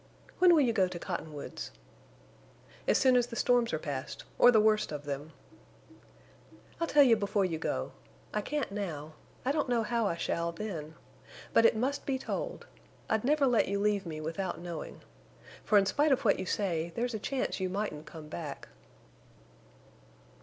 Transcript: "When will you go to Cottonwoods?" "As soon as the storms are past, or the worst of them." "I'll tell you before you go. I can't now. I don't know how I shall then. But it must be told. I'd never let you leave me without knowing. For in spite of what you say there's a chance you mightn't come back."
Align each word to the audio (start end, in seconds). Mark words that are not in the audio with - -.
"When 0.39 0.55
will 0.55 0.61
you 0.63 0.73
go 0.73 0.87
to 0.87 0.97
Cottonwoods?" 0.97 1.69
"As 2.87 2.97
soon 2.97 3.15
as 3.15 3.27
the 3.27 3.35
storms 3.35 3.71
are 3.71 3.77
past, 3.77 4.23
or 4.39 4.49
the 4.49 4.59
worst 4.59 4.91
of 4.91 5.05
them." 5.05 5.31
"I'll 6.79 6.87
tell 6.87 7.03
you 7.03 7.15
before 7.15 7.45
you 7.45 7.59
go. 7.59 7.91
I 8.33 8.41
can't 8.41 8.71
now. 8.71 9.13
I 9.45 9.51
don't 9.51 9.69
know 9.69 9.83
how 9.83 10.07
I 10.07 10.15
shall 10.15 10.53
then. 10.53 10.95
But 11.53 11.67
it 11.67 11.75
must 11.75 12.07
be 12.07 12.17
told. 12.17 12.65
I'd 13.11 13.23
never 13.23 13.45
let 13.45 13.67
you 13.67 13.79
leave 13.79 14.07
me 14.07 14.19
without 14.19 14.59
knowing. 14.59 15.01
For 15.63 15.77
in 15.77 15.85
spite 15.85 16.11
of 16.11 16.25
what 16.25 16.39
you 16.39 16.47
say 16.47 16.91
there's 16.95 17.13
a 17.13 17.19
chance 17.19 17.59
you 17.59 17.69
mightn't 17.69 18.07
come 18.07 18.27
back." 18.27 18.69